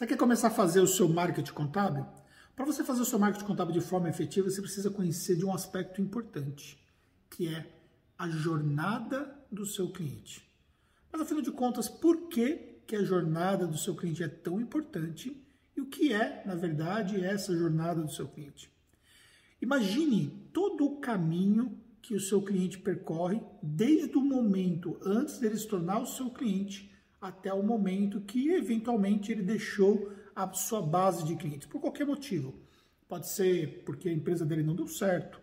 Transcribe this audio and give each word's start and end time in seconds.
Você 0.00 0.06
quer 0.06 0.16
começar 0.16 0.48
a 0.48 0.50
fazer 0.50 0.80
o 0.80 0.86
seu 0.86 1.06
marketing 1.06 1.52
contábil? 1.52 2.06
Para 2.56 2.64
você 2.64 2.82
fazer 2.82 3.02
o 3.02 3.04
seu 3.04 3.18
marketing 3.18 3.44
contábil 3.44 3.74
de 3.74 3.82
forma 3.82 4.08
efetiva, 4.08 4.48
você 4.48 4.62
precisa 4.62 4.88
conhecer 4.88 5.36
de 5.36 5.44
um 5.44 5.52
aspecto 5.52 6.00
importante, 6.00 6.82
que 7.28 7.46
é 7.46 7.70
a 8.16 8.26
jornada 8.26 9.30
do 9.52 9.66
seu 9.66 9.92
cliente. 9.92 10.50
Mas 11.12 11.20
afinal 11.20 11.42
de 11.42 11.52
contas, 11.52 11.86
por 11.86 12.28
que, 12.28 12.80
que 12.86 12.96
a 12.96 13.04
jornada 13.04 13.66
do 13.66 13.76
seu 13.76 13.94
cliente 13.94 14.22
é 14.22 14.28
tão 14.28 14.58
importante 14.58 15.46
e 15.76 15.82
o 15.82 15.86
que 15.86 16.14
é, 16.14 16.44
na 16.46 16.54
verdade, 16.54 17.22
essa 17.22 17.54
jornada 17.54 18.00
do 18.00 18.10
seu 18.10 18.26
cliente? 18.26 18.72
Imagine 19.60 20.48
todo 20.50 20.86
o 20.86 20.96
caminho 20.98 21.78
que 22.00 22.14
o 22.14 22.20
seu 22.20 22.40
cliente 22.40 22.78
percorre 22.78 23.38
desde 23.62 24.16
o 24.16 24.22
momento 24.22 24.98
antes 25.04 25.38
dele 25.38 25.58
se 25.58 25.68
tornar 25.68 26.00
o 26.00 26.06
seu 26.06 26.30
cliente 26.30 26.89
até 27.20 27.52
o 27.52 27.62
momento 27.62 28.20
que 28.20 28.50
eventualmente 28.50 29.30
ele 29.30 29.42
deixou 29.42 30.12
a 30.34 30.50
sua 30.52 30.80
base 30.80 31.24
de 31.24 31.36
clientes, 31.36 31.68
por 31.68 31.80
qualquer 31.80 32.06
motivo. 32.06 32.54
Pode 33.08 33.28
ser 33.28 33.82
porque 33.84 34.08
a 34.08 34.12
empresa 34.12 34.46
dele 34.46 34.62
não 34.62 34.74
deu 34.74 34.88
certo, 34.88 35.40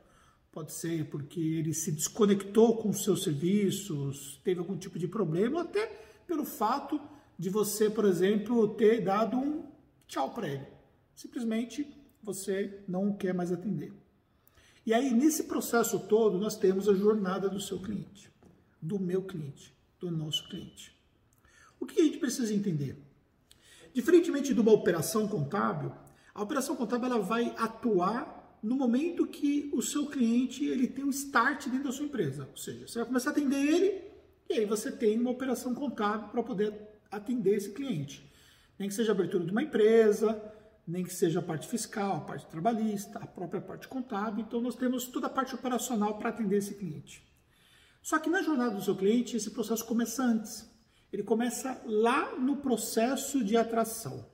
pode 0.52 0.73
ser 0.73 1.05
porque 1.09 1.40
ele 1.40 1.73
se 1.73 1.91
desconectou 1.91 2.77
com 2.77 2.90
os 2.90 3.03
seus 3.03 3.23
serviços, 3.23 4.41
teve 4.44 4.59
algum 4.59 4.77
tipo 4.77 4.98
de 4.98 5.08
problema, 5.08 5.62
até 5.62 5.86
pelo 6.26 6.45
fato 6.45 7.00
de 7.38 7.50
você, 7.50 7.89
por 7.89 8.05
exemplo, 8.05 8.70
ter 8.70 9.02
dado 9.03 9.38
um 9.38 9.64
tchau 10.08 10.34
para 10.34 10.48
ele. 10.48 10.66
Simplesmente 11.14 11.95
você 12.23 12.84
não 12.88 13.14
quer 13.14 13.34
mais 13.34 13.52
atender. 13.52 13.94
E 14.86 14.94
aí, 14.94 15.14
nesse 15.14 15.44
processo 15.44 16.00
todo, 16.00 16.38
nós 16.38 16.58
temos 16.58 16.88
a 16.88 16.94
jornada 16.95 17.50
do 17.50 17.59
seu 17.59 17.80
cliente, 17.80 18.31
do 18.81 18.98
meu 18.98 19.22
cliente, 19.22 19.75
do 20.00 20.09
nosso 20.09 20.48
cliente. 20.48 20.97
O 21.80 21.86
que 21.86 22.02
a 22.02 22.04
gente 22.04 22.17
precisa 22.17 22.54
entender? 22.54 22.98
Diferentemente 23.94 24.54
de 24.54 24.59
uma 24.59 24.72
operação 24.72 25.27
contábil, 25.27 25.91
a 26.34 26.44
operação 26.44 26.76
contábil 26.76 27.08
ela 27.08 27.20
vai 27.20 27.53
atuar 27.58 28.59
no 28.61 28.75
momento 28.75 29.25
que 29.25 29.70
o 29.73 29.81
seu 29.81 30.08
cliente 30.08 30.66
ele 30.66 30.88
tem 30.88 31.03
um 31.03 31.09
start 31.09 31.67
dentro 31.67 31.86
da 31.86 31.92
sua 31.92 32.05
empresa. 32.05 32.48
Ou 32.52 32.58
seja, 32.58 32.88
você 32.88 33.00
vai 33.00 33.08
começar 33.08 33.30
a 33.30 33.33
atender 33.33 33.58
ele 33.58 34.03
e 34.50 34.53
aí 34.53 34.66
você 34.66 34.92
tem 34.92 35.20
uma 35.20 35.31
operação 35.31 35.73
contábil 35.73 36.30
para 36.30 36.44
poder 36.44 36.73
atender 37.11 37.55
esse 37.55 37.72
cliente. 37.72 38.30
Nem 38.78 38.89
que 38.89 38.95
seja 38.95 39.11
a 39.11 39.16
abertura 39.16 39.45
de 39.45 39.52
uma 39.52 39.64
empresa, 39.64 40.42
nem 40.88 41.03
que 41.03 41.14
seja 41.14 41.39
a 41.39 41.44
parte 41.44 41.67
fiscal, 41.67 42.17
a 42.17 42.22
parte 42.22 42.45
trabalhista, 42.48 43.20
a 43.20 43.28
própria 43.28 43.59
parte 43.59 43.88
contábil. 43.88 44.45
Então 44.45 44.61
nós 44.61 44.75
temos 44.75 45.05
toda 45.08 45.28
a 45.28 45.30
parte 45.30 45.55
operacional 45.55 46.17
para 46.17 46.30
atender 46.30 46.58
esse 46.58 46.75
cliente. 46.75 47.28
Só 48.02 48.20
que 48.20 48.30
na 48.30 48.42
jornada 48.42 48.75
do 48.75 48.81
seu 48.83 48.95
cliente, 48.95 49.36
esse 49.36 49.52
processo 49.52 49.86
começa 49.86 50.23
antes 50.23 50.70
ele 51.11 51.23
começa 51.23 51.81
lá 51.86 52.36
no 52.38 52.58
processo 52.58 53.44
de 53.44 53.55
atração. 53.55 54.25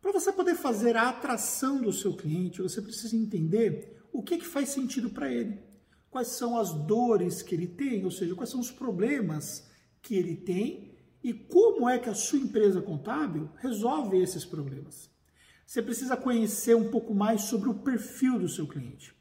Para 0.00 0.12
você 0.12 0.32
poder 0.32 0.54
fazer 0.54 0.96
a 0.96 1.08
atração 1.08 1.80
do 1.80 1.92
seu 1.92 2.16
cliente, 2.16 2.62
você 2.62 2.80
precisa 2.80 3.16
entender 3.16 4.00
o 4.12 4.22
que, 4.22 4.38
que 4.38 4.46
faz 4.46 4.70
sentido 4.70 5.10
para 5.10 5.32
ele, 5.32 5.58
quais 6.10 6.28
são 6.28 6.56
as 6.56 6.72
dores 6.72 7.42
que 7.42 7.54
ele 7.54 7.66
tem, 7.66 8.04
ou 8.04 8.10
seja, 8.10 8.34
quais 8.34 8.50
são 8.50 8.60
os 8.60 8.70
problemas 8.70 9.68
que 10.00 10.14
ele 10.14 10.36
tem 10.36 10.96
e 11.22 11.32
como 11.34 11.88
é 11.88 11.98
que 11.98 12.08
a 12.08 12.14
sua 12.14 12.38
empresa 12.38 12.80
contábil 12.80 13.50
resolve 13.56 14.16
esses 14.18 14.44
problemas. 14.44 15.10
Você 15.66 15.82
precisa 15.82 16.16
conhecer 16.16 16.74
um 16.74 16.90
pouco 16.90 17.14
mais 17.14 17.42
sobre 17.42 17.68
o 17.68 17.74
perfil 17.74 18.38
do 18.38 18.48
seu 18.48 18.66
cliente. 18.66 19.14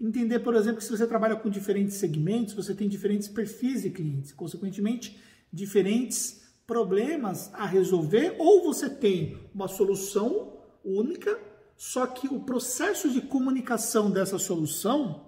Entender, 0.00 0.38
por 0.38 0.54
exemplo, 0.54 0.78
que 0.78 0.84
se 0.84 0.90
você 0.90 1.06
trabalha 1.06 1.36
com 1.36 1.50
diferentes 1.50 1.96
segmentos, 1.96 2.54
você 2.54 2.74
tem 2.74 2.88
diferentes 2.88 3.28
perfis 3.28 3.82
de 3.82 3.90
clientes. 3.90 4.32
Consequentemente, 4.32 5.20
diferentes 5.52 6.40
problemas 6.66 7.52
a 7.54 7.66
resolver, 7.66 8.36
ou 8.38 8.62
você 8.62 8.88
tem 8.88 9.38
uma 9.52 9.68
solução 9.68 10.56
única, 10.84 11.38
só 11.76 12.06
que 12.06 12.28
o 12.28 12.40
processo 12.40 13.10
de 13.10 13.20
comunicação 13.20 14.10
dessa 14.10 14.38
solução 14.38 15.26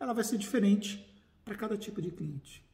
ela 0.00 0.12
vai 0.12 0.24
ser 0.24 0.38
diferente 0.38 1.06
para 1.44 1.54
cada 1.54 1.76
tipo 1.76 2.02
de 2.02 2.10
cliente. 2.10 2.66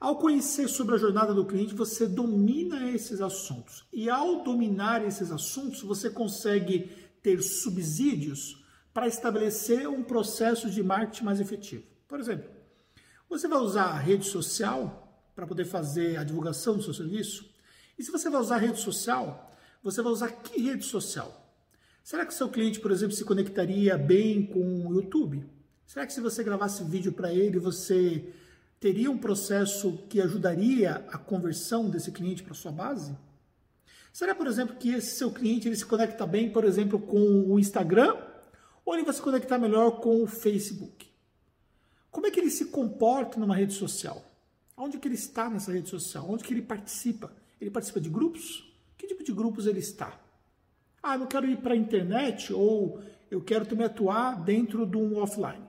Ao 0.00 0.16
conhecer 0.16 0.68
sobre 0.68 0.94
a 0.94 0.98
jornada 0.98 1.34
do 1.34 1.44
cliente, 1.44 1.74
você 1.74 2.06
domina 2.06 2.88
esses 2.90 3.20
assuntos. 3.20 3.84
E 3.92 4.08
ao 4.08 4.44
dominar 4.44 5.04
esses 5.04 5.32
assuntos, 5.32 5.82
você 5.82 6.08
consegue 6.08 6.90
ter 7.20 7.42
subsídios 7.42 8.64
para 8.94 9.08
estabelecer 9.08 9.88
um 9.88 10.02
processo 10.02 10.70
de 10.70 10.82
marketing 10.82 11.24
mais 11.24 11.40
efetivo. 11.40 11.84
Por 12.06 12.20
exemplo, 12.20 12.48
você 13.28 13.48
vai 13.48 13.58
usar 13.58 13.86
a 13.86 13.98
rede 13.98 14.24
social 14.24 15.07
para 15.38 15.46
poder 15.46 15.66
fazer 15.66 16.16
a 16.16 16.24
divulgação 16.24 16.76
do 16.76 16.82
seu 16.82 16.92
serviço? 16.92 17.48
E 17.96 18.02
se 18.02 18.10
você 18.10 18.28
vai 18.28 18.40
usar 18.40 18.56
rede 18.56 18.80
social, 18.80 19.56
você 19.84 20.02
vai 20.02 20.12
usar 20.12 20.32
que 20.32 20.60
rede 20.60 20.84
social? 20.84 21.54
Será 22.02 22.26
que 22.26 22.34
seu 22.34 22.48
cliente, 22.48 22.80
por 22.80 22.90
exemplo, 22.90 23.14
se 23.14 23.24
conectaria 23.24 23.96
bem 23.96 24.44
com 24.44 24.88
o 24.88 24.94
YouTube? 24.94 25.48
Será 25.86 26.04
que 26.04 26.12
se 26.12 26.20
você 26.20 26.42
gravasse 26.42 26.82
vídeo 26.82 27.12
para 27.12 27.32
ele, 27.32 27.60
você 27.60 28.32
teria 28.80 29.08
um 29.12 29.16
processo 29.16 29.98
que 30.08 30.20
ajudaria 30.20 31.06
a 31.08 31.18
conversão 31.18 31.88
desse 31.88 32.10
cliente 32.10 32.42
para 32.42 32.52
sua 32.52 32.72
base? 32.72 33.16
Será, 34.12 34.34
por 34.34 34.48
exemplo, 34.48 34.74
que 34.74 34.92
esse 34.92 35.18
seu 35.18 35.30
cliente 35.30 35.68
ele 35.68 35.76
se 35.76 35.86
conecta 35.86 36.26
bem, 36.26 36.50
por 36.50 36.64
exemplo, 36.64 36.98
com 36.98 37.44
o 37.48 37.60
Instagram? 37.60 38.16
Ou 38.84 38.92
ele 38.92 39.04
vai 39.04 39.14
se 39.14 39.22
conectar 39.22 39.56
melhor 39.56 40.00
com 40.00 40.20
o 40.20 40.26
Facebook? 40.26 41.06
Como 42.10 42.26
é 42.26 42.30
que 42.32 42.40
ele 42.40 42.50
se 42.50 42.64
comporta 42.64 43.38
numa 43.38 43.54
rede 43.54 43.74
social? 43.74 44.27
Onde 44.80 44.96
que 44.96 45.08
ele 45.08 45.16
está 45.16 45.50
nessa 45.50 45.72
rede 45.72 45.88
social? 45.88 46.24
Onde 46.30 46.44
que 46.44 46.54
ele 46.54 46.62
participa? 46.62 47.32
Ele 47.60 47.70
participa 47.70 48.00
de 48.00 48.08
grupos? 48.08 48.72
Que 48.96 49.08
tipo 49.08 49.24
de 49.24 49.32
grupos 49.32 49.66
ele 49.66 49.80
está? 49.80 50.20
Ah, 51.02 51.16
eu 51.16 51.26
quero 51.26 51.50
ir 51.50 51.56
para 51.56 51.74
a 51.74 51.76
internet 51.76 52.52
ou 52.52 53.02
eu 53.28 53.40
quero 53.42 53.66
também 53.66 53.86
atuar 53.86 54.40
dentro 54.44 54.86
de 54.86 54.96
um 54.96 55.18
offline. 55.18 55.66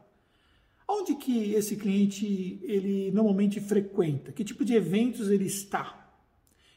Onde 0.88 1.16
que 1.16 1.54
esse 1.54 1.76
cliente 1.76 2.60
ele 2.62 3.12
normalmente 3.12 3.60
frequenta? 3.60 4.32
Que 4.32 4.44
tipo 4.44 4.64
de 4.64 4.76
eventos 4.76 5.30
ele 5.30 5.46
está? 5.46 6.14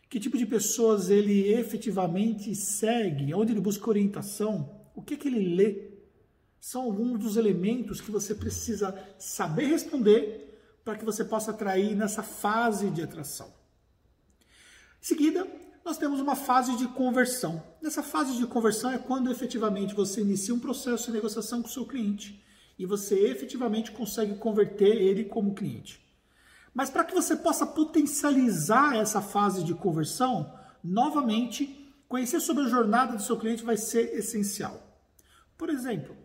Que 0.08 0.18
tipo 0.18 0.38
de 0.38 0.46
pessoas 0.46 1.10
ele 1.10 1.52
efetivamente 1.52 2.54
segue? 2.54 3.34
Onde 3.34 3.52
ele 3.52 3.60
busca 3.60 3.90
orientação? 3.90 4.80
O 4.94 5.02
que 5.02 5.18
que 5.18 5.28
ele 5.28 5.54
lê? 5.54 5.92
São 6.58 6.82
alguns 6.82 7.18
dos 7.18 7.36
elementos 7.36 8.00
que 8.00 8.10
você 8.10 8.34
precisa 8.34 8.96
saber 9.18 9.66
responder 9.66 10.51
para 10.84 10.96
que 10.96 11.04
você 11.04 11.24
possa 11.24 11.50
atrair 11.50 11.94
nessa 11.94 12.22
fase 12.22 12.90
de 12.90 13.02
atração. 13.02 13.52
Em 15.00 15.04
seguida, 15.04 15.46
nós 15.84 15.98
temos 15.98 16.20
uma 16.20 16.36
fase 16.36 16.76
de 16.76 16.86
conversão. 16.88 17.62
Nessa 17.80 18.02
fase 18.02 18.36
de 18.36 18.46
conversão 18.46 18.90
é 18.92 18.98
quando 18.98 19.30
efetivamente 19.30 19.94
você 19.94 20.20
inicia 20.20 20.54
um 20.54 20.60
processo 20.60 21.06
de 21.06 21.12
negociação 21.12 21.60
com 21.60 21.68
o 21.68 21.70
seu 21.70 21.84
cliente 21.84 22.42
e 22.78 22.86
você 22.86 23.14
efetivamente 23.26 23.90
consegue 23.90 24.36
converter 24.36 24.96
ele 24.96 25.24
como 25.24 25.54
cliente. 25.54 26.00
Mas 26.72 26.88
para 26.88 27.04
que 27.04 27.14
você 27.14 27.36
possa 27.36 27.66
potencializar 27.66 28.96
essa 28.96 29.20
fase 29.20 29.62
de 29.62 29.74
conversão, 29.74 30.52
novamente, 30.82 31.92
conhecer 32.08 32.40
sobre 32.40 32.64
a 32.64 32.68
jornada 32.68 33.16
do 33.16 33.22
seu 33.22 33.38
cliente 33.38 33.64
vai 33.64 33.76
ser 33.76 34.14
essencial. 34.14 34.80
Por 35.58 35.68
exemplo, 35.68 36.16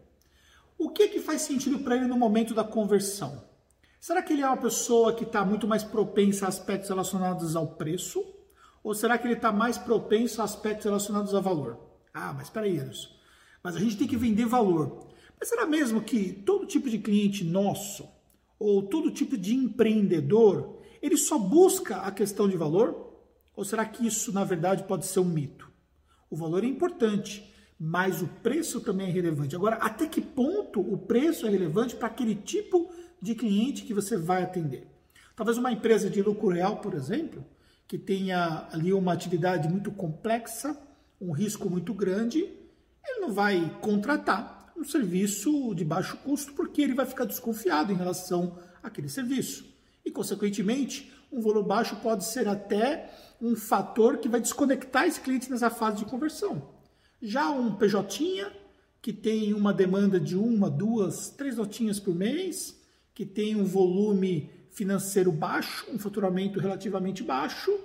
o 0.77 0.89
que, 0.89 1.07
que 1.07 1.19
faz 1.19 1.41
sentido 1.41 1.79
para 1.79 1.95
ele 1.95 2.07
no 2.07 2.17
momento 2.17 2.53
da 2.53 2.63
conversão? 2.63 3.46
Será 3.99 4.21
que 4.21 4.33
ele 4.33 4.41
é 4.41 4.47
uma 4.47 4.57
pessoa 4.57 5.13
que 5.13 5.23
está 5.23 5.43
muito 5.43 5.67
mais 5.67 5.83
propensa 5.83 6.45
a 6.45 6.49
aspectos 6.49 6.89
relacionados 6.89 7.55
ao 7.55 7.67
preço? 7.67 8.23
Ou 8.83 8.93
será 8.93 9.17
que 9.17 9.27
ele 9.27 9.33
está 9.33 9.51
mais 9.51 9.77
propenso 9.77 10.41
a 10.41 10.45
aspectos 10.45 10.85
relacionados 10.85 11.33
a 11.33 11.39
valor? 11.39 11.77
Ah, 12.13 12.33
mas 12.33 12.47
espera 12.47 12.65
aí, 12.65 12.79
Anderson. 12.79 13.09
Mas 13.61 13.75
a 13.75 13.79
gente 13.79 13.97
tem 13.97 14.07
que 14.07 14.15
vender 14.15 14.45
valor. 14.45 15.07
Mas 15.39 15.49
será 15.49 15.65
mesmo 15.65 16.01
que 16.01 16.31
todo 16.31 16.65
tipo 16.65 16.89
de 16.89 16.97
cliente 16.97 17.43
nosso, 17.43 18.07
ou 18.57 18.83
todo 18.83 19.11
tipo 19.11 19.37
de 19.37 19.53
empreendedor, 19.53 20.79
ele 21.01 21.17
só 21.17 21.37
busca 21.37 21.97
a 21.97 22.11
questão 22.11 22.47
de 22.47 22.57
valor? 22.57 23.13
Ou 23.55 23.65
será 23.65 23.85
que 23.85 24.05
isso, 24.05 24.31
na 24.31 24.43
verdade, 24.43 24.83
pode 24.83 25.05
ser 25.05 25.19
um 25.19 25.25
mito? 25.25 25.69
O 26.29 26.35
valor 26.35 26.63
é 26.63 26.67
importante, 26.67 27.53
mas 27.79 28.21
o 28.21 28.27
preço 28.27 28.81
também 28.81 29.07
é 29.07 29.11
relevante. 29.11 29.55
Agora, 29.55 29.77
até 29.77 30.07
que 30.07 30.21
ponto 30.21 30.79
o 30.79 30.97
preço 30.97 31.45
é 31.45 31.49
relevante 31.49 31.95
para 31.95 32.07
aquele 32.07 32.35
tipo 32.35 32.89
de 32.89 33.06
cliente 33.35 33.83
que 33.83 33.93
você 33.93 34.17
vai 34.17 34.43
atender? 34.43 34.87
Talvez 35.35 35.57
uma 35.57 35.71
empresa 35.71 36.09
de 36.09 36.21
lucro 36.21 36.49
real, 36.49 36.77
por 36.77 36.93
exemplo, 36.93 37.45
que 37.87 37.97
tenha 37.97 38.67
ali 38.71 38.91
uma 38.91 39.13
atividade 39.13 39.69
muito 39.69 39.91
complexa, 39.91 40.77
um 41.21 41.31
risco 41.31 41.69
muito 41.69 41.93
grande, 41.93 42.39
ele 42.39 43.19
não 43.19 43.33
vai 43.33 43.77
contratar 43.81 44.73
um 44.77 44.83
serviço 44.83 45.73
de 45.73 45.83
baixo 45.83 46.17
custo 46.17 46.53
porque 46.53 46.81
ele 46.81 46.93
vai 46.93 47.05
ficar 47.05 47.25
desconfiado 47.25 47.91
em 47.91 47.95
relação 47.95 48.59
àquele 48.83 49.09
serviço. 49.09 49.65
E, 50.05 50.11
consequentemente, 50.11 51.11
um 51.31 51.41
valor 51.41 51.63
baixo 51.63 51.95
pode 51.97 52.25
ser 52.25 52.47
até 52.47 53.09
um 53.41 53.55
fator 53.55 54.17
que 54.17 54.29
vai 54.29 54.39
desconectar 54.39 55.05
esse 55.05 55.19
cliente 55.19 55.49
nessa 55.49 55.69
fase 55.69 55.97
de 55.97 56.05
conversão. 56.05 56.69
Já 57.21 57.49
um 57.49 57.75
PJ 57.75 58.51
que 59.01 59.11
tem 59.13 59.53
uma 59.53 59.73
demanda 59.73 60.19
de 60.19 60.35
uma, 60.35 60.69
duas, 60.69 61.29
três 61.29 61.57
notinhas 61.57 61.99
por 61.99 62.13
mês, 62.13 62.79
que 63.17 63.25
tem 63.25 63.55
um 63.55 63.65
volume 63.65 64.47
financeiro 64.69 65.31
baixo, 65.31 65.87
um 65.91 65.97
faturamento 65.97 66.59
relativamente 66.59 67.23
baixo, 67.23 67.75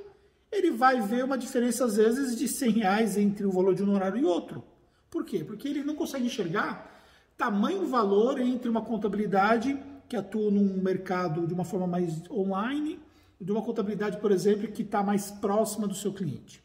ele 0.53 0.71
vai 0.71 1.01
ver 1.01 1.25
uma 1.25 1.39
diferença, 1.39 1.87
às 1.87 1.97
vezes, 1.97 2.37
de 2.37 2.47
100 2.47 2.71
reais 2.73 3.17
entre 3.17 3.47
o 3.47 3.51
valor 3.51 3.75
de 3.75 3.83
um 3.83 3.89
honorário 3.89 4.19
e 4.21 4.27
outro. 4.27 4.63
Por 5.11 5.25
quê? 5.25 5.43
Porque 5.43 5.67
ele 5.67 5.83
não 5.83 5.95
consegue 5.95 6.27
enxergar 6.27 7.03
tamanho 7.35 7.87
valor 7.87 8.39
entre 8.39 8.69
uma 8.69 8.83
contabilidade 8.83 9.75
que 10.07 10.17
atua 10.17 10.51
num 10.51 10.83
mercado 10.83 11.47
de 11.47 11.55
uma 11.55 11.65
forma 11.65 11.87
mais 11.87 12.31
online 12.31 13.01
de 13.41 13.51
uma 13.51 13.63
contabilidade, 13.63 14.19
por 14.19 14.31
exemplo, 14.33 14.71
que 14.71 14.83
está 14.83 15.03
mais 15.03 15.31
próxima 15.31 15.89
do 15.89 15.95
seu 15.95 16.13
cliente. 16.13 16.63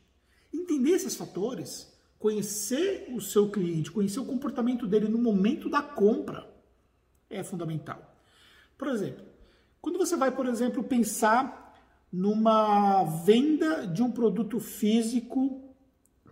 Entender 0.53 0.91
esses 0.91 1.15
fatores, 1.15 1.87
conhecer 2.19 3.07
o 3.15 3.21
seu 3.21 3.49
cliente, 3.49 3.89
conhecer 3.89 4.19
o 4.19 4.25
comportamento 4.25 4.85
dele 4.85 5.07
no 5.07 5.19
momento 5.19 5.69
da 5.69 5.81
compra 5.81 6.45
é 7.29 7.41
fundamental. 7.45 8.06
Por 8.77 8.87
exemplo, 8.89 9.25
quando 9.81 9.97
você 9.97 10.15
vai, 10.15 10.31
por 10.31 10.45
exemplo, 10.45 10.83
pensar 10.83 11.75
numa 12.11 13.03
venda 13.03 13.85
de 13.85 14.01
um 14.01 14.11
produto 14.11 14.59
físico, 14.59 15.61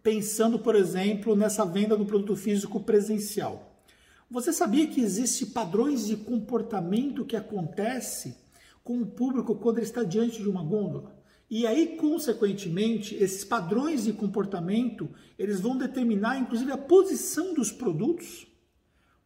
pensando, 0.01 0.59
por 0.59 0.75
exemplo, 0.75 1.35
nessa 1.35 1.65
venda 1.65 1.97
do 1.97 2.05
produto 2.05 2.35
físico 2.35 2.79
presencial. 2.79 3.81
Você 4.29 4.51
sabia 4.53 4.87
que 4.87 5.01
existem 5.01 5.49
padrões 5.49 6.05
de 6.07 6.15
comportamento 6.15 7.25
que 7.25 7.35
acontece 7.35 8.37
com 8.83 9.01
o 9.01 9.05
público 9.05 9.55
quando 9.55 9.77
ele 9.77 9.85
está 9.85 10.03
diante 10.03 10.41
de 10.41 10.49
uma 10.49 10.63
gôndola? 10.63 11.15
E 11.49 11.67
aí, 11.67 11.95
consequentemente, 11.97 13.15
esses 13.15 13.43
padrões 13.43 14.03
de 14.03 14.13
comportamento, 14.13 15.09
eles 15.37 15.59
vão 15.59 15.77
determinar, 15.77 16.39
inclusive, 16.39 16.71
a 16.71 16.77
posição 16.77 17.53
dos 17.53 17.71
produtos, 17.71 18.47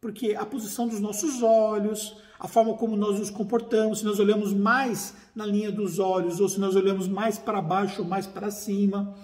porque 0.00 0.34
a 0.34 0.46
posição 0.46 0.88
dos 0.88 0.98
nossos 0.98 1.42
olhos, 1.42 2.16
a 2.38 2.48
forma 2.48 2.74
como 2.74 2.96
nós 2.96 3.18
nos 3.18 3.28
comportamos, 3.28 3.98
se 3.98 4.04
nós 4.04 4.18
olhamos 4.18 4.52
mais 4.52 5.14
na 5.34 5.44
linha 5.44 5.70
dos 5.70 5.98
olhos 5.98 6.40
ou 6.40 6.48
se 6.48 6.58
nós 6.58 6.74
olhamos 6.74 7.06
mais 7.06 7.38
para 7.38 7.60
baixo 7.60 8.00
ou 8.00 8.08
mais 8.08 8.26
para 8.26 8.50
cima, 8.50 9.14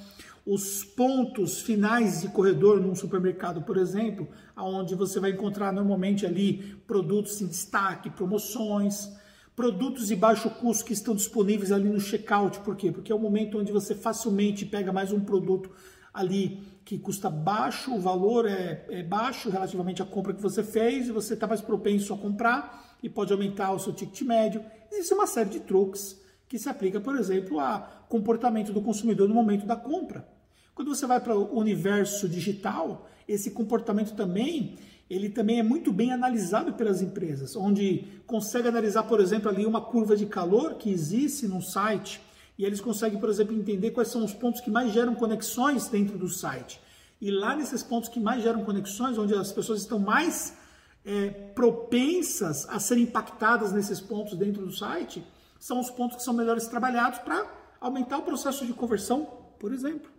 os 0.45 0.85
pontos 0.85 1.63
finais 1.63 2.21
de 2.21 2.29
corredor 2.29 2.79
num 2.79 2.95
supermercado, 2.95 3.63
por 3.63 3.79
exemplo, 3.79 4.29
aonde 4.55 4.95
você 4.95 5.19
vai 5.19 5.31
encontrar 5.31 5.73
normalmente 5.73 6.27
ali 6.27 6.77
produtos 6.87 7.41
em 7.41 7.47
destaque, 7.47 8.11
promoções, 8.11 9.11
produtos 9.57 10.09
de 10.09 10.15
baixo 10.15 10.51
custo 10.51 10.85
que 10.85 10.93
estão 10.93 11.15
disponíveis 11.15 11.73
ali 11.73 11.89
no 11.89 11.99
checkout, 11.99 12.61
por 12.61 12.77
quê? 12.77 12.93
Porque 12.93 13.11
é 13.11 13.15
o 13.15 13.19
momento 13.19 13.59
onde 13.59 13.73
você 13.73 13.95
facilmente 13.95 14.67
pega 14.67 14.93
mais 14.93 15.11
um 15.11 15.21
produto 15.21 15.71
ali 16.17 16.63
que 16.85 16.99
custa 16.99 17.29
baixo, 17.29 17.95
o 17.95 18.01
valor 18.01 18.47
é, 18.47 18.87
é 18.89 19.03
baixo 19.03 19.51
relativamente 19.51 20.01
à 20.01 20.07
compra 20.07 20.33
que 20.33 20.41
você 20.41 20.63
fez 20.63 21.09
e 21.09 21.13
você 21.13 21.35
está 21.35 21.47
mais 21.47 21.61
propenso 21.61 22.15
a 22.15 22.19
comprar 22.19 22.97
e 23.03 23.09
pode 23.09 23.33
aumentar 23.33 23.73
o 23.73 23.79
seu 23.79 23.93
ticket 23.93 24.23
médio. 24.23 24.65
Existe 24.91 25.13
uma 25.13 25.27
série 25.27 25.51
de 25.51 25.61
truques 25.61 26.21
que 26.49 26.59
se 26.59 26.69
aplica, 26.69 27.01
por 27.01 27.17
exemplo, 27.17 27.61
a 27.61 27.81
comportamento 28.09 28.73
do 28.73 28.81
consumidor 28.81 29.29
no 29.29 29.35
momento 29.35 29.67
da 29.67 29.77
compra. 29.77 30.27
Quando 30.75 30.95
você 30.95 31.07
vai 31.07 31.21
para 31.21 31.37
o 31.37 31.59
universo 31.59 32.29
digital, 32.29 33.09
esse 33.29 33.51
comportamento 33.51 34.15
também 34.15 34.77
ele 35.09 35.29
também 35.29 35.61
é 35.61 35.63
muito 35.63 35.93
bem 35.93 36.13
analisado 36.13 36.73
pelas 36.73 37.01
empresas, 37.01 37.55
onde 37.55 38.05
consegue 38.27 38.67
analisar, 38.67 39.05
por 39.05 39.21
exemplo, 39.21 39.49
ali 39.49 39.65
uma 39.65 39.81
curva 39.81 40.17
de 40.17 40.27
calor 40.27 40.75
que 40.75 40.91
existe 40.91 41.47
no 41.47 41.63
site 41.63 42.21
e 42.59 42.65
eles 42.65 42.81
conseguem, 42.81 43.19
por 43.19 43.29
exemplo, 43.29 43.55
entender 43.55 43.91
quais 43.91 44.09
são 44.09 44.25
os 44.25 44.33
pontos 44.33 44.61
que 44.61 44.71
mais 44.71 44.93
geram 44.93 45.15
conexões 45.15 45.89
dentro 45.89 46.17
do 46.17 46.29
site. 46.29 46.81
E 47.21 47.31
lá 47.31 47.55
nesses 47.55 47.83
pontos 47.83 48.09
que 48.09 48.21
mais 48.21 48.43
geram 48.43 48.65
conexões, 48.65 49.19
onde 49.19 49.35
as 49.35 49.53
pessoas 49.53 49.81
estão 49.81 49.99
mais 49.99 50.57
é, 51.05 51.31
propensas 51.55 52.69
a 52.69 52.79
serem 52.79 53.05
impactadas 53.05 53.73
nesses 53.73 54.01
pontos 54.01 54.37
dentro 54.37 54.65
do 54.65 54.73
site, 54.73 55.25
são 55.59 55.81
os 55.81 55.91
pontos 55.91 56.17
que 56.17 56.23
são 56.23 56.35
melhores 56.35 56.67
trabalhados 56.67 57.19
para 57.21 57.47
aumentar 57.81 58.19
o 58.19 58.23
processo 58.23 58.67
de 58.67 58.73
conversão, 58.73 59.25
por 59.59 59.73
exemplo. 59.73 60.11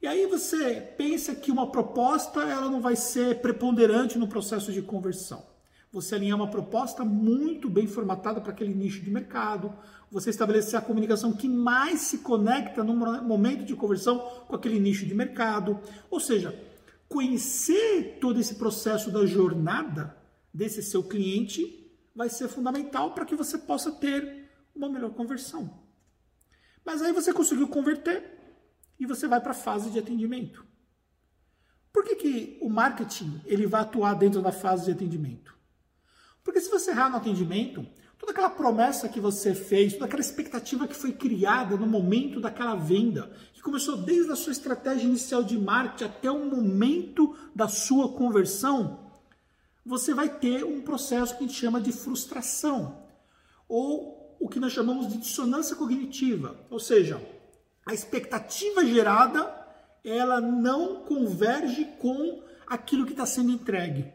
E 0.00 0.06
aí 0.06 0.26
você 0.26 0.80
pensa 0.96 1.34
que 1.34 1.52
uma 1.52 1.70
proposta 1.70 2.40
ela 2.40 2.68
não 2.68 2.80
vai 2.80 2.96
ser 2.96 3.40
preponderante 3.40 4.18
no 4.18 4.26
processo 4.26 4.72
de 4.72 4.82
conversão. 4.82 5.51
Você 5.92 6.14
alinhar 6.14 6.38
uma 6.38 6.50
proposta 6.50 7.04
muito 7.04 7.68
bem 7.68 7.86
formatada 7.86 8.40
para 8.40 8.50
aquele 8.50 8.74
nicho 8.74 9.02
de 9.02 9.10
mercado, 9.10 9.76
você 10.10 10.30
estabelecer 10.30 10.78
a 10.78 10.82
comunicação 10.82 11.34
que 11.34 11.46
mais 11.46 12.00
se 12.00 12.18
conecta 12.18 12.82
no 12.82 12.94
momento 12.94 13.64
de 13.64 13.76
conversão 13.76 14.18
com 14.48 14.56
aquele 14.56 14.80
nicho 14.80 15.04
de 15.04 15.14
mercado. 15.14 15.78
Ou 16.10 16.18
seja, 16.18 16.58
conhecer 17.08 18.16
todo 18.22 18.40
esse 18.40 18.54
processo 18.54 19.10
da 19.10 19.26
jornada 19.26 20.16
desse 20.52 20.82
seu 20.82 21.02
cliente 21.02 21.90
vai 22.14 22.30
ser 22.30 22.48
fundamental 22.48 23.12
para 23.12 23.26
que 23.26 23.36
você 23.36 23.58
possa 23.58 23.92
ter 23.92 24.50
uma 24.74 24.88
melhor 24.88 25.10
conversão. 25.10 25.82
Mas 26.84 27.02
aí 27.02 27.12
você 27.12 27.34
conseguiu 27.34 27.68
converter 27.68 28.38
e 28.98 29.04
você 29.04 29.28
vai 29.28 29.42
para 29.42 29.50
a 29.50 29.54
fase 29.54 29.90
de 29.90 29.98
atendimento. 29.98 30.64
Por 31.92 32.04
que, 32.04 32.16
que 32.16 32.58
o 32.62 32.70
marketing 32.70 33.42
ele 33.44 33.66
vai 33.66 33.82
atuar 33.82 34.14
dentro 34.14 34.40
da 34.40 34.50
fase 34.50 34.86
de 34.86 34.92
atendimento? 34.92 35.54
Porque 36.44 36.60
se 36.60 36.70
você 36.70 36.90
errar 36.90 37.08
no 37.08 37.16
atendimento, 37.16 37.86
toda 38.18 38.32
aquela 38.32 38.50
promessa 38.50 39.08
que 39.08 39.20
você 39.20 39.54
fez, 39.54 39.92
toda 39.94 40.06
aquela 40.06 40.20
expectativa 40.20 40.86
que 40.86 40.94
foi 40.94 41.12
criada 41.12 41.76
no 41.76 41.86
momento 41.86 42.40
daquela 42.40 42.74
venda, 42.74 43.32
que 43.52 43.62
começou 43.62 43.96
desde 43.96 44.30
a 44.32 44.36
sua 44.36 44.52
estratégia 44.52 45.06
inicial 45.06 45.42
de 45.42 45.58
marketing 45.58 46.04
até 46.04 46.30
o 46.30 46.44
momento 46.44 47.36
da 47.54 47.68
sua 47.68 48.12
conversão, 48.12 49.10
você 49.84 50.14
vai 50.14 50.28
ter 50.28 50.64
um 50.64 50.80
processo 50.80 51.36
que 51.36 51.44
a 51.44 51.46
gente 51.46 51.58
chama 51.58 51.80
de 51.80 51.92
frustração, 51.92 53.02
ou 53.68 54.36
o 54.40 54.48
que 54.48 54.60
nós 54.60 54.72
chamamos 54.72 55.08
de 55.08 55.18
dissonância 55.18 55.76
cognitiva, 55.76 56.56
ou 56.70 56.78
seja, 56.78 57.20
a 57.86 57.92
expectativa 57.92 58.84
gerada 58.84 59.62
ela 60.04 60.40
não 60.40 61.04
converge 61.04 61.84
com 61.98 62.42
aquilo 62.66 63.04
que 63.04 63.12
está 63.12 63.26
sendo 63.26 63.52
entregue. 63.52 64.12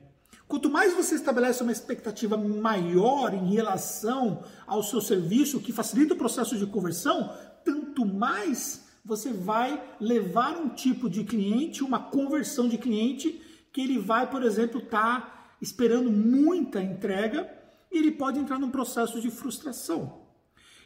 Quanto 0.48 0.70
mais 0.70 0.94
você 0.94 1.16
estabelece 1.16 1.62
uma 1.62 1.74
expectativa 1.74 2.38
maior 2.38 3.34
em 3.34 3.54
relação 3.54 4.44
ao 4.66 4.82
seu 4.82 5.02
serviço, 5.02 5.60
que 5.60 5.74
facilita 5.74 6.14
o 6.14 6.18
processo 6.18 6.58
de 6.58 6.66
conversão, 6.66 7.36
tanto 7.66 8.06
mais 8.06 8.86
você 9.04 9.34
vai 9.34 9.84
levar 10.00 10.58
um 10.58 10.70
tipo 10.70 11.10
de 11.10 11.26
cliente, 11.26 11.84
uma 11.84 12.00
conversão 12.00 12.68
de 12.70 12.78
cliente, 12.78 13.42
que 13.74 13.82
ele 13.82 14.00
vai, 14.00 14.30
por 14.30 14.42
exemplo, 14.42 14.80
estar 14.80 15.22
tá 15.22 15.56
esperando 15.62 16.10
muita 16.10 16.82
entrega 16.82 17.50
e 17.92 17.98
ele 17.98 18.12
pode 18.12 18.40
entrar 18.40 18.58
num 18.58 18.72
processo 18.72 19.20
de 19.20 19.30
frustração. 19.30 20.28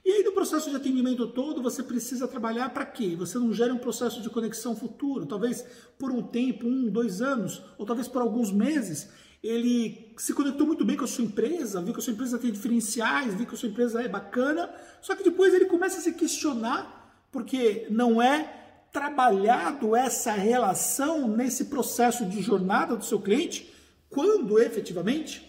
E 0.04 0.10
aí, 0.10 0.24
no 0.24 0.31
processo 0.31 0.72
de 0.72 0.75
atendimento 0.75 1.28
todo, 1.28 1.62
você 1.62 1.84
precisa 1.84 2.28
trabalhar 2.28 2.69
para 2.74 2.86
quê? 2.86 3.16
Você 3.16 3.38
não 3.38 3.54
gera 3.54 3.72
um 3.72 3.78
processo 3.78 4.22
de 4.22 4.30
conexão 4.31 4.75
futuro, 4.75 5.28
talvez 5.28 5.64
por 6.00 6.12
um 6.12 6.24
tempo, 6.24 6.68
um, 6.68 6.90
dois 6.90 7.21
anos, 7.21 7.62
ou 7.78 7.85
talvez 7.85 8.07
por 8.07 8.24
alguns 8.24 8.52
meses, 8.52 9.09
ele 9.44 10.14
se 10.18 10.33
conectou 10.33 10.68
muito 10.68 10.86
bem 10.86 10.95
com 10.95 11.04
a 11.04 11.07
sua 11.07 11.24
empresa, 11.24 11.81
viu 11.81 11.94
que 11.94 12.00
a 12.00 12.04
sua 12.04 12.14
empresa 12.14 12.38
tem 12.38 12.52
diferenciais, 12.52 13.33
viu 13.33 13.48
que 13.48 13.56
a 13.56 13.57
sua 13.57 13.69
empresa 13.69 14.02
é 14.02 14.07
bacana, 14.07 14.69
só 15.02 15.16
que 15.16 15.24
depois 15.24 15.54
ele 15.54 15.66
começa 15.66 15.98
a 15.98 16.02
se 16.02 16.14
questionar, 16.14 17.26
porque 17.31 17.88
não 17.90 18.21
é 18.21 18.88
trabalhado 18.92 19.95
essa 19.95 20.31
relação 20.33 21.28
nesse 21.28 21.66
processo 21.66 22.26
de 22.26 22.42
jornada 22.42 22.95
do 22.95 23.04
seu 23.04 23.19
cliente, 23.19 23.74
quando 24.10 24.60
efetivamente 24.60 25.48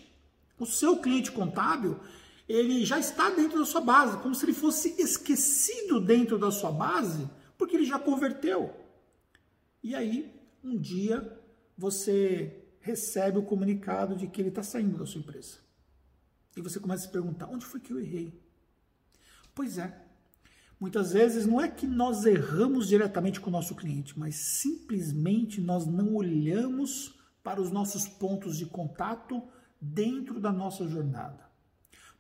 o 0.59 0.65
seu 0.65 0.97
cliente 0.99 1.33
contábil 1.33 1.99
ele 2.49 2.85
já 2.85 2.99
está 2.99 3.31
dentro 3.31 3.59
da 3.59 3.65
sua 3.65 3.81
base, 3.81 4.19
como 4.19 4.35
se 4.35 4.45
ele 4.45 4.53
fosse 4.53 4.95
esquecido 5.01 6.01
dentro 6.01 6.39
da 6.39 6.51
sua 6.51 6.71
base, 6.71 7.29
porque 7.57 7.77
ele 7.77 7.85
já 7.85 7.99
converteu. 7.99 8.75
E 9.83 9.95
aí, 9.95 10.33
um 10.63 10.79
dia, 10.79 11.41
você 11.77 12.62
recebe 12.83 13.39
o 13.39 13.43
comunicado 13.43 14.15
de 14.15 14.27
que 14.27 14.43
ele 14.43 14.51
está 14.51 14.63
saindo 14.63 14.99
da 14.99 15.07
sua 15.07 15.21
empresa. 15.21 15.59
E 16.57 16.61
você 16.61 16.79
começa 16.79 17.05
a 17.05 17.07
se 17.07 17.13
perguntar: 17.13 17.49
onde 17.49 17.65
foi 17.65 17.81
que 17.81 17.93
eu 17.93 18.01
errei? 18.01 18.39
Pois 19.55 19.79
é. 19.79 20.01
Muitas 20.79 21.13
vezes 21.13 21.47
não 21.47 21.61
é 21.61 21.69
que 21.69 21.87
nós 21.87 22.27
erramos 22.27 22.89
diretamente 22.89 23.41
com 23.41 23.49
o 23.49 23.53
nosso 23.53 23.73
cliente, 23.77 24.19
mas 24.19 24.35
simplesmente 24.35 25.61
nós 25.61 25.87
não 25.87 26.17
olhamos 26.17 27.15
para 27.41 27.63
os 27.63 27.71
nossos 27.71 28.09
pontos 28.09 28.59
de 28.59 28.67
contato 28.67 29.41
dentro 29.81 30.41
da 30.41 30.51
nossa 30.51 30.87
jornada. 30.89 31.49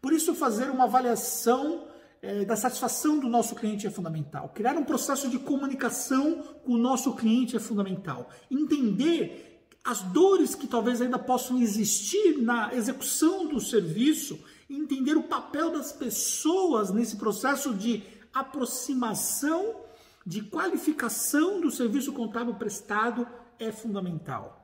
Por 0.00 0.12
isso, 0.12 0.32
fazer 0.34 0.70
uma 0.70 0.84
avaliação 0.84 1.88
é, 2.22 2.44
da 2.44 2.54
satisfação 2.54 3.18
do 3.18 3.28
nosso 3.28 3.56
cliente 3.56 3.84
é 3.84 3.90
fundamental. 3.90 4.48
Criar 4.50 4.76
um 4.76 4.84
processo 4.84 5.28
de 5.28 5.40
comunicação 5.40 6.40
com 6.64 6.74
o 6.74 6.78
nosso 6.78 7.16
cliente 7.16 7.56
é 7.56 7.60
fundamental. 7.60 8.30
Entender 8.48 9.51
as 9.84 10.00
dores 10.02 10.54
que 10.54 10.66
talvez 10.66 11.00
ainda 11.00 11.18
possam 11.18 11.60
existir 11.60 12.38
na 12.38 12.72
execução 12.74 13.48
do 13.48 13.60
serviço, 13.60 14.38
entender 14.70 15.16
o 15.16 15.24
papel 15.24 15.72
das 15.72 15.92
pessoas 15.92 16.90
nesse 16.90 17.16
processo 17.16 17.74
de 17.74 18.02
aproximação, 18.32 19.80
de 20.24 20.42
qualificação 20.42 21.60
do 21.60 21.70
serviço 21.70 22.12
contábil 22.12 22.54
prestado 22.54 23.26
é 23.58 23.72
fundamental. 23.72 24.58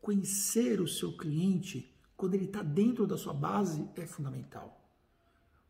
Conhecer 0.00 0.80
o 0.80 0.88
seu 0.88 1.16
cliente 1.16 1.94
quando 2.16 2.34
ele 2.34 2.44
está 2.44 2.62
dentro 2.62 3.06
da 3.06 3.16
sua 3.16 3.32
base 3.32 3.88
é 3.96 4.06
fundamental. 4.06 4.79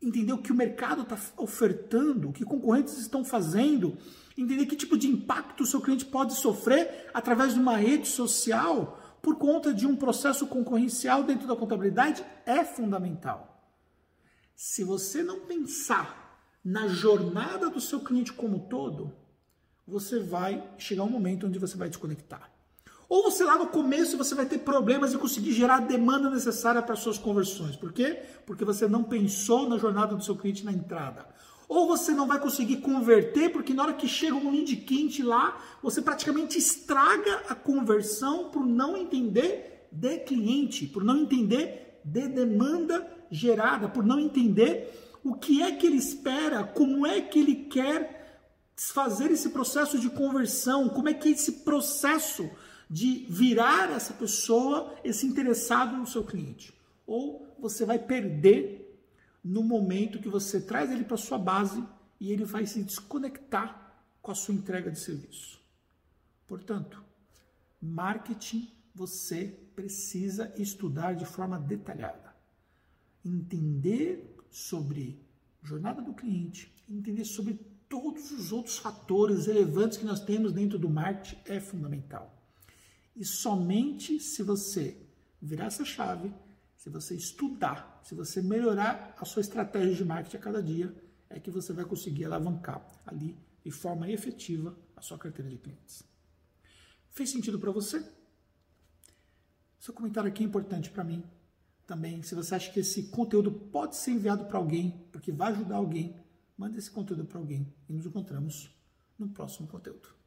Entender 0.02 0.32
o 0.32 0.38
que 0.38 0.52
o 0.52 0.54
mercado 0.54 1.02
está 1.02 1.18
ofertando, 1.36 2.30
o 2.30 2.32
que 2.32 2.44
concorrentes 2.44 2.96
estão 2.98 3.24
fazendo, 3.24 3.98
entender 4.36 4.66
que 4.66 4.76
tipo 4.76 4.96
de 4.96 5.06
impacto 5.06 5.62
o 5.62 5.66
seu 5.66 5.80
cliente 5.80 6.06
pode 6.06 6.34
sofrer 6.34 7.10
através 7.12 7.54
de 7.54 7.60
uma 7.60 7.76
rede 7.76 8.08
social 8.08 9.18
por 9.20 9.36
conta 9.36 9.74
de 9.74 9.86
um 9.86 9.94
processo 9.94 10.46
concorrencial 10.46 11.22
dentro 11.22 11.46
da 11.46 11.54
contabilidade 11.54 12.24
é 12.46 12.64
fundamental. 12.64 13.62
Se 14.56 14.82
você 14.82 15.22
não 15.22 15.40
pensar 15.40 16.48
na 16.64 16.88
jornada 16.88 17.68
do 17.68 17.80
seu 17.80 18.00
cliente 18.00 18.32
como 18.32 18.68
todo, 18.68 19.14
você 19.86 20.20
vai 20.20 20.74
chegar 20.78 21.02
um 21.02 21.10
momento 21.10 21.46
onde 21.46 21.58
você 21.58 21.76
vai 21.76 21.88
desconectar. 21.88 22.49
Ou 23.10 23.24
você 23.24 23.42
lá 23.42 23.58
no 23.58 23.66
começo 23.66 24.16
você 24.16 24.36
vai 24.36 24.46
ter 24.46 24.58
problemas 24.58 25.10
de 25.10 25.18
conseguir 25.18 25.52
gerar 25.52 25.78
a 25.78 25.80
demanda 25.80 26.30
necessária 26.30 26.80
para 26.80 26.94
suas 26.94 27.18
conversões. 27.18 27.74
Por 27.74 27.92
quê? 27.92 28.22
Porque 28.46 28.64
você 28.64 28.86
não 28.86 29.02
pensou 29.02 29.68
na 29.68 29.76
jornada 29.78 30.14
do 30.14 30.22
seu 30.22 30.36
cliente 30.36 30.64
na 30.64 30.70
entrada. 30.70 31.26
Ou 31.68 31.88
você 31.88 32.12
não 32.12 32.28
vai 32.28 32.38
conseguir 32.38 32.76
converter, 32.76 33.50
porque 33.50 33.74
na 33.74 33.82
hora 33.82 33.94
que 33.94 34.06
chega 34.06 34.36
um 34.36 34.52
lead 34.52 34.76
quente 34.76 35.24
lá, 35.24 35.60
você 35.82 36.00
praticamente 36.00 36.56
estraga 36.56 37.42
a 37.48 37.54
conversão 37.56 38.48
por 38.48 38.64
não 38.64 38.96
entender 38.96 39.88
de 39.90 40.18
cliente, 40.18 40.86
por 40.86 41.02
não 41.02 41.18
entender 41.18 42.00
de 42.04 42.28
demanda 42.28 43.04
gerada, 43.28 43.88
por 43.88 44.06
não 44.06 44.20
entender 44.20 45.18
o 45.24 45.34
que 45.34 45.62
é 45.64 45.72
que 45.72 45.84
ele 45.84 45.96
espera, 45.96 46.62
como 46.62 47.04
é 47.04 47.20
que 47.20 47.40
ele 47.40 47.56
quer 47.56 48.40
fazer 48.76 49.32
esse 49.32 49.48
processo 49.48 49.98
de 49.98 50.08
conversão, 50.10 50.88
como 50.88 51.08
é 51.08 51.12
que 51.12 51.28
é 51.28 51.32
esse 51.32 51.52
processo 51.64 52.48
de 52.90 53.24
virar 53.28 53.88
essa 53.92 54.12
pessoa, 54.12 54.96
esse 55.04 55.24
interessado 55.24 55.96
no 55.96 56.06
seu 56.06 56.24
cliente. 56.24 56.74
Ou 57.06 57.46
você 57.60 57.84
vai 57.84 58.00
perder 58.00 59.00
no 59.44 59.62
momento 59.62 60.18
que 60.18 60.28
você 60.28 60.60
traz 60.60 60.90
ele 60.90 61.04
para 61.04 61.16
sua 61.16 61.38
base 61.38 61.84
e 62.18 62.32
ele 62.32 62.44
vai 62.44 62.66
se 62.66 62.82
desconectar 62.82 63.94
com 64.20 64.32
a 64.32 64.34
sua 64.34 64.54
entrega 64.54 64.90
de 64.90 64.98
serviço. 64.98 65.60
Portanto, 66.48 67.02
marketing 67.80 68.68
você 68.92 69.56
precisa 69.76 70.52
estudar 70.58 71.14
de 71.14 71.24
forma 71.24 71.60
detalhada. 71.60 72.34
Entender 73.24 74.36
sobre 74.50 75.24
jornada 75.62 76.02
do 76.02 76.12
cliente, 76.12 76.74
entender 76.88 77.24
sobre 77.24 77.54
todos 77.88 78.32
os 78.32 78.50
outros 78.50 78.78
fatores 78.78 79.46
relevantes 79.46 79.96
que 79.96 80.04
nós 80.04 80.20
temos 80.20 80.52
dentro 80.52 80.76
do 80.76 80.90
marketing 80.90 81.38
é 81.46 81.60
fundamental. 81.60 82.39
E 83.14 83.24
somente 83.24 84.18
se 84.20 84.42
você 84.42 84.96
virar 85.40 85.66
essa 85.66 85.84
chave, 85.84 86.32
se 86.76 86.88
você 86.88 87.14
estudar, 87.14 88.00
se 88.02 88.14
você 88.14 88.40
melhorar 88.40 89.14
a 89.18 89.24
sua 89.24 89.40
estratégia 89.40 89.94
de 89.94 90.04
marketing 90.04 90.36
a 90.36 90.40
cada 90.40 90.62
dia, 90.62 90.94
é 91.28 91.38
que 91.38 91.50
você 91.50 91.72
vai 91.72 91.84
conseguir 91.84 92.24
alavancar 92.24 92.86
ali 93.06 93.36
de 93.62 93.70
forma 93.70 94.10
efetiva 94.10 94.76
a 94.96 95.02
sua 95.02 95.18
carteira 95.18 95.50
de 95.50 95.58
clientes. 95.58 96.02
Fez 97.10 97.30
sentido 97.30 97.58
para 97.58 97.70
você? 97.70 98.04
Seu 99.78 99.94
comentário 99.94 100.28
aqui 100.28 100.42
é 100.42 100.46
importante 100.46 100.90
para 100.90 101.04
mim 101.04 101.24
também. 101.86 102.22
Se 102.22 102.34
você 102.34 102.54
acha 102.54 102.70
que 102.70 102.80
esse 102.80 103.04
conteúdo 103.04 103.50
pode 103.50 103.96
ser 103.96 104.12
enviado 104.12 104.44
para 104.44 104.58
alguém, 104.58 105.06
porque 105.10 105.32
vai 105.32 105.52
ajudar 105.52 105.76
alguém, 105.76 106.16
manda 106.56 106.78
esse 106.78 106.90
conteúdo 106.90 107.24
para 107.24 107.38
alguém 107.38 107.72
e 107.88 107.92
nos 107.92 108.06
encontramos 108.06 108.70
no 109.18 109.28
próximo 109.28 109.66
conteúdo. 109.66 110.19